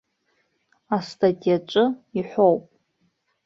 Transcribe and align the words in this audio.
Астатиаҿы 0.97 1.83
иҳәоуп. 2.17 2.63